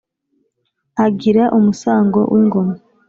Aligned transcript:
agira 1.05 1.43
umusango 1.57 2.19
w’ingoma 2.31 2.73